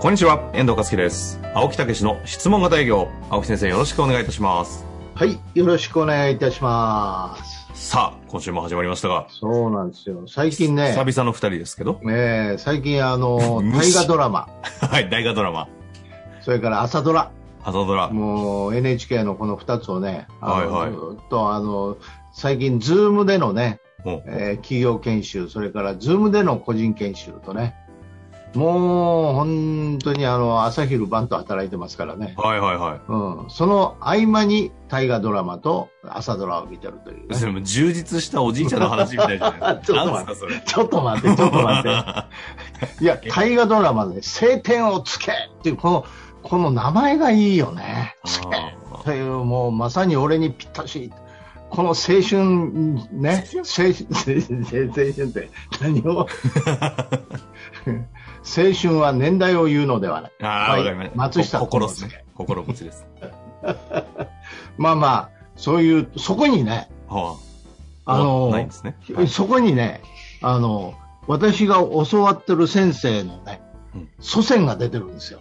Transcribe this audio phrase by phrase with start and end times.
[0.00, 1.40] こんにちは、遠藤和樹です。
[1.54, 3.08] 青木毅の質問型営業。
[3.30, 4.86] 青木先生、よろしくお願いいたします。
[5.16, 7.36] はい、よろしくお願いいたしま
[7.74, 7.90] す。
[7.90, 10.22] さあ、今週も始まりましたが、そうなんですよ。
[10.28, 14.46] 最近ね、久々の二人ですけど、えー最近あの、 大河ドラマ、
[14.80, 15.66] はい、大河ドラマ、
[16.42, 17.32] それから朝ドラ、
[17.64, 21.96] 朝ドラ、もう NHK のこの2つをね、はいはいずっとあの、
[22.32, 27.74] 最近、ズームでのね、えー企業研修、それからズームでの個人研修とね、
[28.58, 33.00] もう本当にあの朝昼晩と働いてますからね、はいはいは
[33.44, 37.28] うん、その合間に大河ドラマと朝ドラを見てるという、い。
[37.28, 37.38] ね。
[37.38, 39.92] でも充実したおじいちゃんの話みたいじゃないですか。
[39.92, 40.62] ちょっと待って。
[40.66, 41.88] ちょっと待って、ちょっと待って。
[43.04, 46.04] いや、大河ドラマで、晴天をつけっていう、この、
[46.42, 48.16] この名前がいいよね。
[48.24, 51.12] つけあという、もうまさに俺にぴったし。
[51.70, 53.94] この青春、ね、青春？
[54.10, 55.50] 青春って
[55.82, 56.26] 何を？
[58.44, 60.32] 青春は年代を言うのではない。
[60.40, 61.16] ーあー、はいわかりました。
[61.16, 62.24] 松下心っすね。
[62.34, 63.06] 心持ちです。
[64.78, 67.36] まあまあ、そういう、そこにね、は
[68.04, 68.96] あのないんですね。
[69.14, 70.00] はいそこにね、
[70.40, 70.94] あの、
[71.26, 71.76] 私が
[72.10, 73.60] 教わってる先生のね
[73.94, 75.40] うん、祖先が出てるんですよ。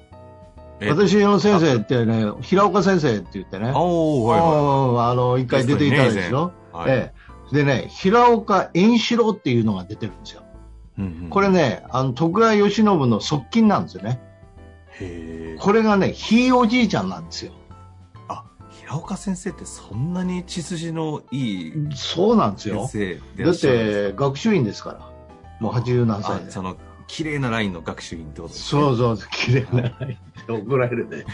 [0.80, 0.90] え？
[0.90, 6.52] 私の先生ってね、平岡先生って言ってね、おー、はいはあの、一回出ていただいたでしょ？
[6.74, 6.78] い。
[6.78, 6.90] はい。
[6.92, 7.14] え
[7.52, 7.56] え。
[7.56, 10.42] でね、平岡円四郎っていうのが出てるんですよ。
[10.98, 14.20] うんうんこれね、あの、徳川慶喜の側近なんですよね。
[15.60, 17.52] これがね、ひいおじいちゃんなんですよ。
[18.28, 22.76] あ、平岡先生ってそんなに血筋のいいそうなんです先
[23.38, 23.46] よ。
[23.46, 25.12] だって、学習院ですから。
[25.60, 26.48] もう80何歳で。
[26.48, 26.78] あその
[27.08, 28.82] 綺麗なラインの学習院ってことですね。
[28.82, 29.92] そうそう、綺麗な。
[30.48, 31.26] 怒られるね。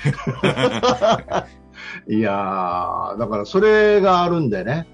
[2.07, 4.87] いやー、だからそれがあるんでね、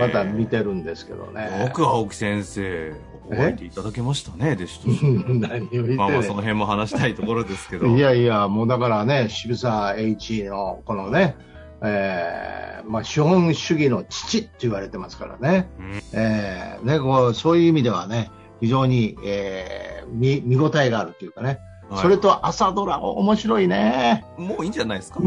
[0.00, 1.48] また見てるんですけどね。
[1.68, 2.92] 僕青木先生
[3.30, 5.06] 覚えていただけましたね弟子として。
[5.34, 5.96] 何を言ってね。
[5.96, 7.86] まあまあその辺も話したいところですけど。
[7.86, 11.36] いやいや、もうだからね、渋沢栄一のこのね、
[11.82, 16.02] えーまあ、資本主義の父って言われてますからね、うん。
[16.12, 18.30] えーねこうそういう意味ではね、
[18.60, 22.02] 非常に、えー見見応えがあるというかね、はい。
[22.02, 24.24] それと朝ドラ、面白いね。
[24.36, 25.20] もういいんじゃないですか？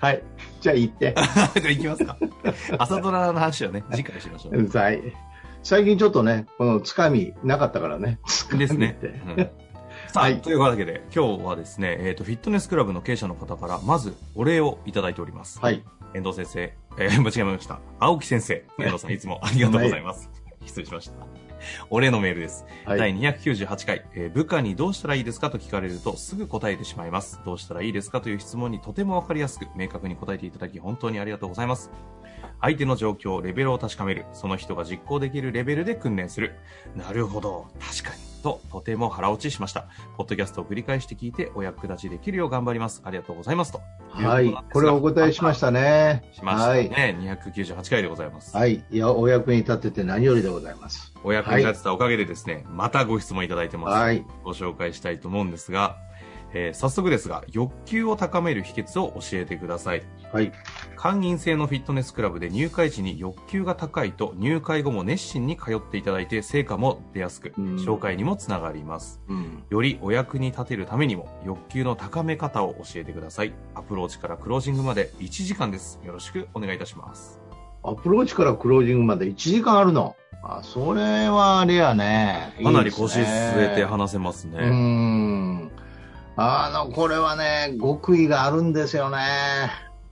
[0.00, 0.22] はい、
[0.60, 1.14] じゃあ行って。
[1.18, 2.16] じゃあ行きますか。
[2.78, 4.58] 朝ドラの話はね次回しましょう。
[4.62, 5.02] うざい
[5.62, 8.18] 最近ちょっとね、このつかみなかったからね。
[8.56, 8.98] ですね
[9.36, 9.50] うん
[10.12, 15.82] さあ、はいというわけで今日はですね、えー、とフィットネスクラブの経営者の方からまずお礼をいただいておりますはい。
[16.14, 17.80] 遠藤先生、えー 間違えました。
[17.98, 20.28] 青木先生、遠藤さんいつもありがとうございます。
[20.66, 21.14] 失礼しました。
[21.88, 22.66] お礼のメールです。
[22.84, 22.98] はい。
[22.98, 27.40] 第298回、えー部下にどうしたらいいですかと聞かれるとすぐ答えてしまいます。
[27.46, 31.90] どうしたらいいですかという質問にとてもわかりやすく、明確に答えていただき本当にありがとうございます。
[32.62, 34.24] 相手の状況、レベルを確かめる。
[34.32, 36.54] その人が実行できるレベルで訓練する。
[36.96, 37.66] なるほど。
[37.80, 38.32] 確かに。
[38.42, 39.86] と、とても腹落ちしました。
[40.16, 43.02] ポッドキャストを繰り返して聞いてお役立ちできるよう頑張ります。
[43.04, 43.72] ありがとうございます。
[43.72, 43.80] と
[44.10, 44.54] はい。
[44.72, 46.28] これお答えしましたね。
[46.32, 46.88] しましたはい。
[46.88, 47.16] ね。
[47.20, 48.56] 298回でございます。
[48.56, 48.84] はい。
[48.90, 51.12] いや、お役に立てて何よりでございます。
[51.24, 54.00] お役に立てたおかげでですね、またご質問いただいてます。
[54.00, 54.24] はい。
[54.44, 55.96] ご紹介したいと思うんですが、
[56.54, 60.02] えー早速ですが、欲求を高める秘訣を教えてください。
[60.32, 60.52] はい。
[60.96, 69.20] 会員制のフィットネスクラブで入会時に欲求が高いと入会後も熱心に通っていただいて成果も出やすく、うん紹介にもつながります。
[69.28, 69.64] うん。
[69.70, 73.52] よりお役に立てるためにも欲求の高め方を教えてください。
[73.74, 76.00] アプローチからクロージングまで1時間です。
[76.04, 77.40] よろしくお願いいたします。
[77.82, 80.14] アプローチからクロージングまで1時間あるの？
[80.44, 82.54] あ、それはあれやね。
[82.62, 84.58] かなり腰ね据えて話せますね。
[84.58, 85.51] うーん。
[86.36, 89.18] あの、これはね、極意があるんですよね。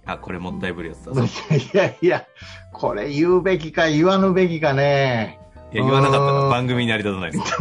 [0.07, 1.23] あ、これもったいぶるやつだぞ。
[1.25, 2.27] いやいや、
[2.73, 5.39] これ言うべきか言わぬべきかね。
[5.73, 7.57] いや、言わなかったうんら番組に成り立たないです。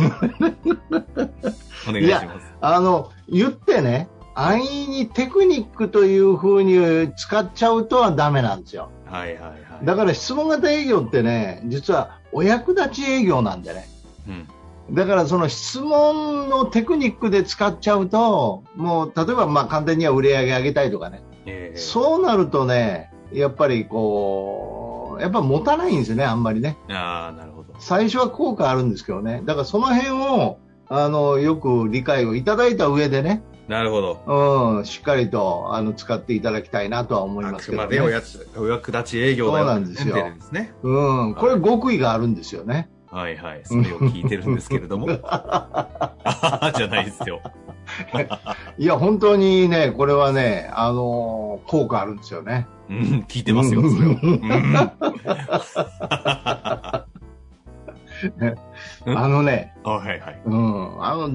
[1.90, 2.54] お願いします。
[2.60, 8.90] あの、言ってね、安易にテクニックという風に使っちゃうとはダメなんですよ。
[9.06, 9.50] はいはいは
[9.82, 9.86] い。
[9.86, 13.88] だから質問型営業ってね、実はお役立ち営業なんでね。
[14.28, 14.48] うん。
[14.92, 21.22] だからその質問のテクニックで使っちゃうと、もう例えばまあ簡単には売り上げ上げたいとかね。
[21.46, 26.78] ええそうなるとね、やっぱりこう、やっぱ持たないんですよね、あんまりね。
[26.90, 27.74] ああ、なるほど。
[27.80, 29.42] 最初は効果あるんですけどね。
[29.46, 30.60] だからその辺を
[30.90, 34.78] あの、よく理解をいただいた上でね、なるほど。
[34.78, 38.14] うん、しっかりと、あの、使っていただきたいなとは思いあますけど、くまでおね。
[38.14, 40.16] やつお役立ち営業だそうなんですよ
[40.52, 40.74] ね。
[40.82, 42.90] うん、これ極意があるんですよね。
[43.12, 43.62] はいはい。
[43.64, 45.08] それを聞いてるんですけれども。
[45.12, 47.42] じゃないですよ。
[48.78, 52.68] いや、本当にね、これはね、あの効果あるんですよね。
[52.90, 54.10] うん、聞いてますよ、それを。
[54.12, 54.72] うん
[59.06, 60.42] あのね、あはいはい。
[60.46, 61.30] うん、あの、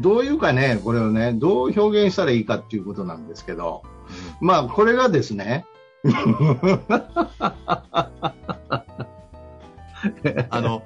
[0.00, 3.82] どういうかね、これをね、どう表現したらいいかっていうことなんですけど、
[4.40, 5.64] まあ、これがですね、
[10.50, 10.82] あの、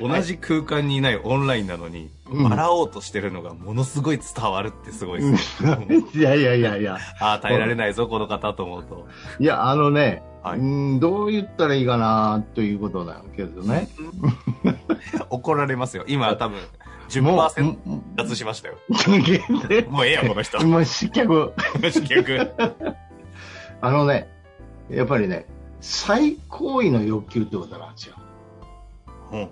[0.00, 5.86] 同じ空間にいないオンラインなのに、うん笑おうとしてるのがものすごい伝わるってすごいですね。
[6.14, 9.08] いやいやいやいや、 ああ、耐えられないぞ、この方と思うと。
[9.38, 13.88] いや、あのね、はいうんどう言ったらいいかなということなんだけどね。
[15.28, 16.04] 怒られますよ。
[16.06, 16.58] 今多分、
[17.20, 17.78] も10%う、
[18.16, 18.76] 脱しましたよ。
[19.68, 20.64] でもうええや、この人。
[20.66, 21.52] もう失脚。
[21.82, 22.52] 失脚。
[23.82, 24.28] あのね、
[24.88, 25.46] やっぱりね、
[25.80, 28.14] 最高位の欲求ってことなんですよ。
[29.32, 29.50] うん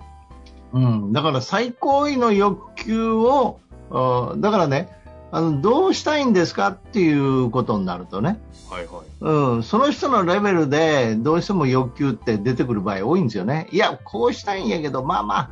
[0.71, 0.79] う
[1.09, 3.59] ん、だから最高位の欲求を、
[3.91, 4.89] あだからね、
[5.31, 8.39] あの、どうしたいんですかっていうことになるとね、
[8.69, 9.05] はいはい。
[9.21, 13.67] うん、その人のレベルでどうしても欲求って出てくる場合多いんですよね。
[13.71, 15.49] いや、こうしたいんやけど、まあまあ、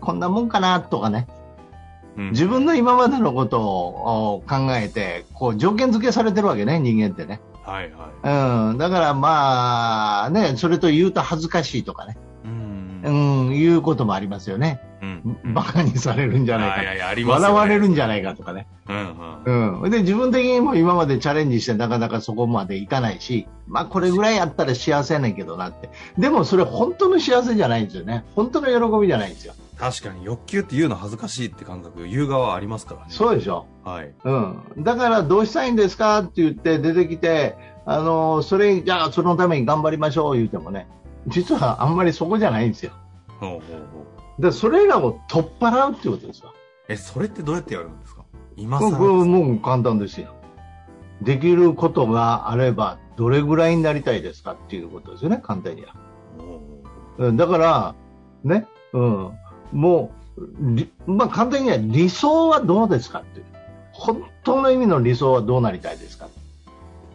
[0.00, 1.26] こんなもんかなとかね、
[2.16, 7.40] うん自分の今までのことをお考えて、こう条件付けされてるわけね、人間ってね。
[7.62, 8.70] はいはい。
[8.72, 12.18] うん、だからまあ、ね、それと言うと恥ずかしいとかね、
[13.04, 14.80] うんうん、いうこともありますよね。
[15.02, 15.36] うん。
[15.84, 17.54] にされるんじゃないかいやいや、ありますよ、ね。
[17.54, 18.66] 笑われるんじゃないかとかね。
[18.88, 19.80] うんうん。
[19.82, 19.90] うん。
[19.90, 25.90] で、自分的にも今までチャレンジしてなかなかそこまでいかないし、まあこれぐらいやったら幸せやねんけどなって。
[26.18, 28.24] でもそれ本当の幸せじゃないんですよね。
[28.34, 29.54] 本当の喜びじゃないんですよ。
[29.78, 33.06] 確かに欲求って言うの恥ずかしいって感覚、言う側ありますからね。
[33.08, 33.64] そうでしょ。
[33.82, 34.12] はい。
[34.24, 34.62] うん。
[34.78, 37.56] だからどうしたいんですかって言って出てきて、
[37.86, 40.86] あの、それ、じゃあそのために頑張りましょう言うてもね、
[41.26, 42.92] 実はあんまりそこじゃないんですよ。
[43.38, 44.06] ほうほうほ
[44.38, 44.42] う。
[44.42, 46.54] で、それらを取っ払うっていうことですよ。
[46.88, 48.24] え、それってどうやってやるんですか？
[48.56, 50.34] 今更これもう簡単ですよ。
[51.22, 55.94] できることがあれば、どれぐらいになりたいですかっていうことですよね、簡単には。
[56.38, 57.94] おううんだから、
[58.42, 59.32] ね、うん、
[59.72, 60.42] もう、
[60.74, 63.46] りまあ、簡単には理想はどうですかっていう。
[63.92, 66.28] 本当の意味の理想はどうなりたいですか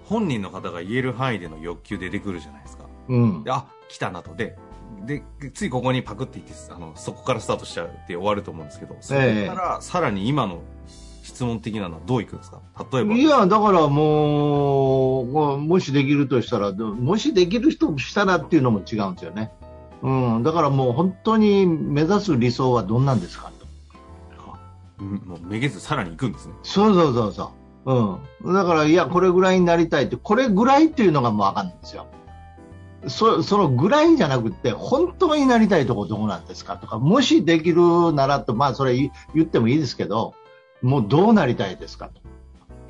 [0.05, 2.85] 本人の方が言える範囲での欲求出てくるじゃないですか。
[3.07, 3.51] うんで。
[3.51, 4.35] あ、来たなと。
[4.35, 4.57] で、
[5.05, 5.23] で、
[5.53, 10.61] ついここにパクっていって、あの、そこからスタートしちゃうって終わると思うんですけど、そこからさらに今の
[11.23, 12.61] 質問的なのはどういくんですか？
[12.91, 13.15] 例えば。
[13.15, 19.51] いや、だからもう、もしできるとしたら、どもしできる人したらっていうのも違うんですよね。
[20.01, 20.43] うん。
[20.43, 23.65] だからもう本当に目指す理想はどんなんですかと。
[24.97, 26.53] うんもうめげずさらに行くんですね。
[26.63, 27.51] そうそうそうそ
[27.85, 27.93] う。
[28.43, 28.53] うん。
[28.53, 32.07] だから、いや、これぐらいになりたいって、これぐらいっていうのがもうわかんないんですよ。
[33.07, 40.33] そそのぐらいじゃなくて、本当になりたいとこどこなんですかとか、もしできるならと、まあそれ言言ってもいいですけど、
[40.81, 42.21] もうどうなりたいですかと。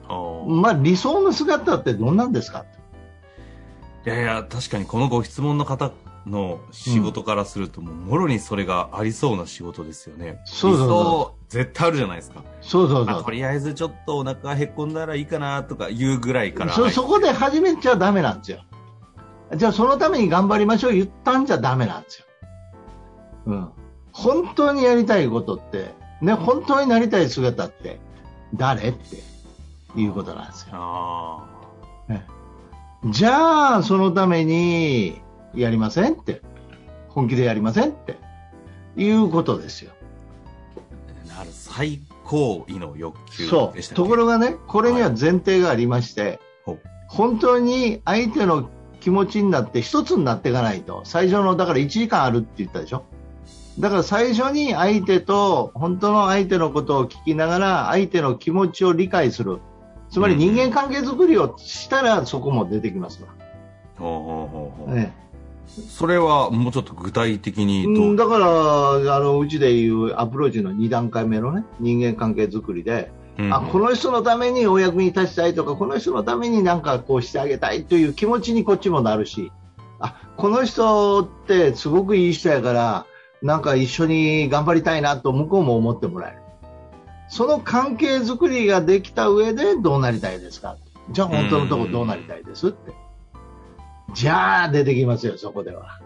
[0.08, 2.66] あまあ理想の姿ってどんなんですか
[4.04, 4.10] と。
[4.10, 5.92] いやいや、確かにこのご質問の方
[6.28, 10.40] の仕事からすると、もう、もろにそれがありそうな仕事ですよね。
[10.46, 12.44] そうそうそう理想、絶対あるじゃないですか。
[12.62, 13.32] そうそうそうまあと。
[13.32, 16.74] りあえずちょっとお腹へこんだらいいかなとか言うぐらいから。
[16.74, 18.62] そそこで始めちゃダメなんですよ。
[19.54, 22.26] じゃあそのために頑張りましょう言ったんじゃダメなんですよ。
[23.48, 23.70] うん。
[24.12, 28.00] 本当にやりたいことって、ね、本当になりたい姿って
[28.54, 29.18] 誰って
[30.00, 30.70] いうことなんですよ。
[30.74, 31.46] あ
[33.08, 35.22] じゃあそのために
[35.54, 36.42] やりませんって。
[37.10, 38.18] 本気でやりませんって。
[38.98, 39.92] いうことですよ。
[41.28, 41.38] あ。
[41.38, 43.76] なる最高位の欲求そう。
[43.76, 48.70] でしたっけところがね、これには前提がありまして、ほう本当に相手の
[49.06, 53.06] 気持ちになって一つになっていかないと、最初の、だから1時間あるって言ったでしょ。
[53.78, 59.60] だから最初に相手と、本当の相手のことを聞きながら、相手の気持ちを理解する。
[60.10, 63.30] つまり人間関係づくりをしたら、そこも出てきますわ。
[64.00, 65.14] ほうほうほうほうね
[65.68, 68.48] それはもうちょっと具体的にどう、うん、だから、
[69.16, 73.54] あの、うちでいうアプローチの2段階目のね、人間関係づくりで、うん。
[73.54, 79.52] あこの人のためにお役に立ちたいとかこの人のためになんかこうしてあげたいという気持ちにこっちもなるし
[80.00, 83.06] あこの人ってすごくいい人やから
[83.42, 86.38] なんか一緒に頑張りたいなと向こうも思ってもらえる。
[87.28, 90.78] その関係づくりができた上でどうなりたいですか？
[91.12, 92.94] じゃあ本当のとこどうなりたいですって。
[94.14, 96.00] じゃあ出てきますよそこでは。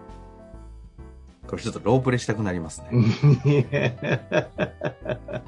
[1.47, 3.97] これちょっとロープレしたくなりますね。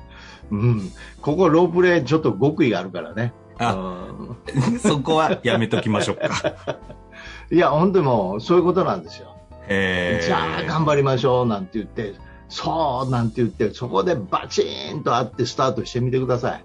[0.52, 0.92] うん。
[1.22, 3.34] ここロープレイちょっと極意があるからね。
[3.58, 4.08] あ、
[4.82, 6.78] そこはやめときましょうか。
[7.52, 9.36] いや、本当にもう、そういうことなんですよ。
[9.68, 12.16] えー、じゃあ、頑張りましょう、なんて言って、
[12.50, 16.64] そうなんて言って、そこでバチンと会ってスタートしてみてください。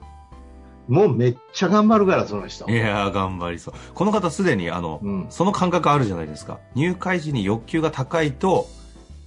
[0.88, 2.68] もうめっちゃ頑張るから、その人。
[2.70, 3.74] いや頑張りそう。
[3.94, 6.58] この方すでに、あの、うん、その感覚あるじゃないですか。
[6.74, 8.66] 入会時に欲求が高いと、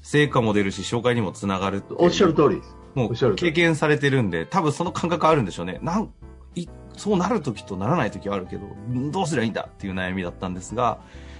[0.01, 2.78] 成果も出るし、紹介にもつながるおっしゃる通りです。
[2.95, 5.79] もう、経験されてるんで、多分その感覚あるんでしょうね。
[5.81, 6.13] なん、
[6.55, 6.67] い、
[6.97, 8.67] そうなる時とならない時はあるけど、
[9.11, 10.99] どうすりゃいいんだっていう悩みだったんですが、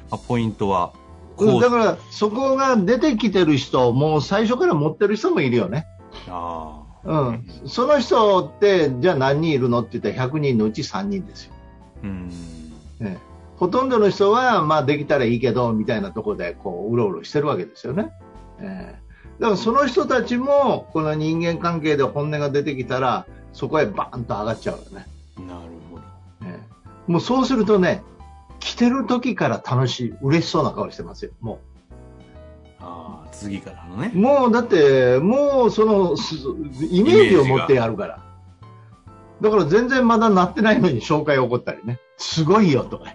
[0.10, 0.94] まあ、ポイントは、
[1.38, 5.88] うだから、そこが出てきてる人、もう最初から持ってる人もいるよね。
[6.28, 11.54] あうん、その人って、じゃあ何人いるのって言ったら100人のうち3人ですよ。
[12.04, 12.30] うん
[13.00, 13.18] ね、
[13.56, 18.12] ほとんどの人は、まあ、できたらいいけどみたいなところでこううろうろしてるわけですよね。
[18.60, 19.09] えー、
[19.40, 25.08] だからその人たちもこの人間関係で本音が出てきたらそこへバーンと上がっちゃうよね。
[25.38, 26.04] なるほど、
[26.44, 28.04] えー、もうそうするとね
[28.60, 31.60] 来てる時から楽しい、嬉しそうな顔してますよ、もう。
[32.82, 34.12] ああ、次からのね。
[34.14, 36.16] もう、だって、もう、その、
[36.92, 38.24] イメージを持ってやるから。
[39.42, 42.00] だから全然まだなってないのに紹介起こったりね。
[42.18, 43.06] すごいよ、とか。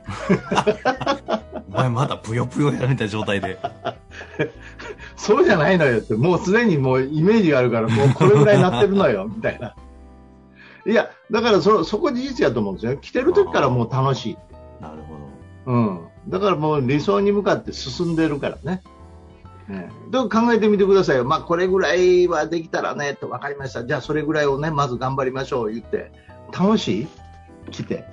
[1.68, 3.58] お前まだぷよぷよやめた状態で。
[5.16, 9.74] そうじゃないのよって、もうすでにもうイメージがあるから、もうこれぐらいなってるのよ、 みたいな。
[10.86, 12.96] いや、だからそ、そこ事実やと思うんですよ。
[12.98, 14.36] 来てる時からもう楽しい。
[14.80, 15.14] なるほ
[15.66, 15.72] ど。
[15.72, 16.00] うん。
[16.28, 18.82] だからもう理想に向かって進んでるからね。
[19.70, 21.24] えー、考えてみてくださいよ。
[21.24, 23.84] まあ、これぐらいはできたらね、と分かりました。
[23.86, 26.12] じゃあ、それぐらいをね、まず頑張りましょう、言って。
[26.52, 27.06] 楽しい？
[27.70, 28.04] 来て。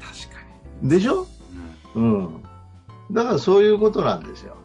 [0.00, 0.42] 確か
[0.82, 0.90] に。
[0.90, 1.28] でしょ、
[1.94, 2.42] うん、うん。
[3.12, 4.56] だからそういうことなんですよ。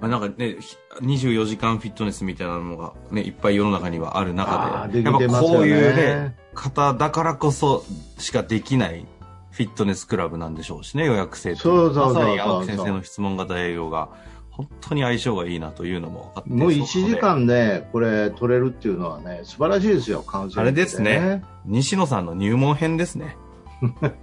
[0.00, 0.56] まあ、なんかね、
[1.00, 7.84] 24時間フィットネスみたいなのがね、いっぱい世の中にはある中で、でやっぱこういうね、方だからこそ
[8.18, 9.06] しかできない
[9.50, 14.08] フィットネスクラブなんでしょうしね、予約制そうそうそうまさに青木先生の質問型営業が、
[14.50, 16.50] 本当に相性がいいなというのも分かって。
[16.50, 21.44] もう1時間でこれ取れるっていうのはね、素晴らしいですよ、カウンセリング、ね、あれですね。
[21.64, 23.36] 西野さんの入門編ですね。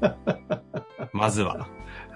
[1.12, 1.68] まずは。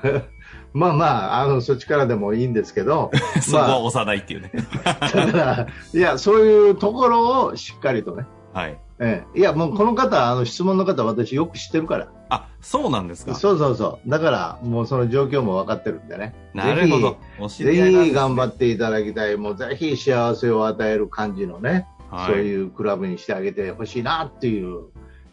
[0.73, 3.11] まあまあ、あの、そっちからでもいいんですけど。
[3.41, 4.51] そこは押さないっていうね。
[4.83, 8.25] だから、いや、そういうところをしっかりとね。
[8.53, 8.79] はい。
[9.01, 12.09] ええ、いや、もうこの方、あの質問の方、私よく知ってるから。
[12.29, 14.09] あ、そうなんですかそうそうそう。
[14.09, 16.35] だから、もうその状況も分かってるんでね。
[16.53, 17.17] なるほど。
[17.47, 19.37] ぜひ頑張っていただきたい。
[19.37, 24.87] もうぜひ幸せを与える感じのね、はい、そういうクラブにしてあげてほしいなっていう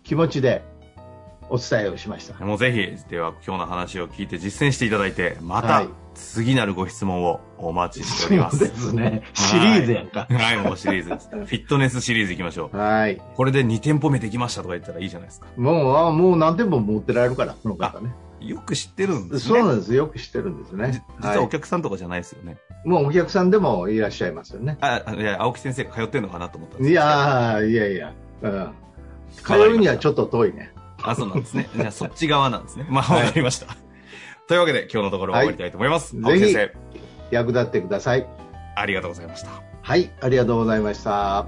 [0.05, 0.63] 気持ちで
[1.49, 2.45] お伝えをしました。
[2.45, 8.59] もうぜひ、では今日の話を聞いて実践していただいて、また、次なるご質問をお待ちしております。
[8.59, 9.23] そうですね。
[9.35, 10.27] シリーズやんか。
[10.31, 11.29] はい、もうシリーズです。
[11.33, 12.77] フィットネスシリーズいきましょう。
[12.77, 13.21] はい。
[13.35, 15.47] これで2店舗目できましたとか言ったらいいじゃないですか。
[15.57, 18.15] もう、あもう何店舗も持ってられるから、この方ね。
[18.41, 19.59] よく知ってるんですね。
[19.59, 19.95] そうなんです。
[19.95, 21.03] よく知ってるんですね。
[21.21, 22.59] 実はお客さんとかじゃないですよね。
[22.85, 24.79] もうお客さんでもいらっしゃいますよね。
[24.81, 28.13] あ、いや、青木先生が通ってるのかなと思ったんですいやいやいや。
[28.43, 28.71] うん。
[29.43, 30.73] 通うにはちょっと遠いね。
[31.07, 31.69] あ、そうなんですね。
[31.75, 32.87] じゃあそっち側なんですね。
[32.91, 33.77] まあ、わかりました。
[34.49, 36.17] というわけで、今日のところ終わりたいと思います。
[36.21, 36.73] はい、ぜ
[37.31, 38.27] ひ、役立ってください。
[38.77, 39.51] ありがとうございました。
[39.83, 41.47] はい、ありがとうございました。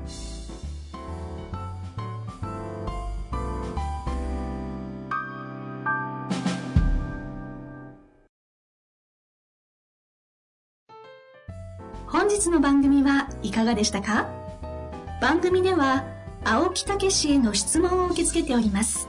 [12.06, 14.28] 本日の番組はいかがでしたか？
[15.20, 16.04] 番組では
[16.44, 19.08] 青木武氏への質問を受け付けております。